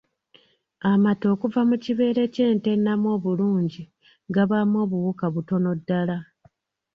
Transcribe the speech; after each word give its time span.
Amata 0.91 1.25
okuva 1.33 1.61
mu 1.69 1.75
kibeere 1.83 2.23
ky’ente 2.33 2.67
ennamu 2.75 3.07
obulungi 3.15 3.83
gabaamu 4.35 4.75
obuwuka 4.85 5.25
butono 5.33 5.69
ddala. 5.79 6.17